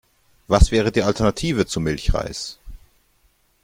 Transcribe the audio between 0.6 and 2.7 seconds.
wäre die Alternative zu Milchreis?